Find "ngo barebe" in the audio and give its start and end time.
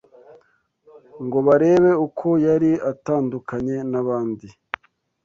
1.25-1.91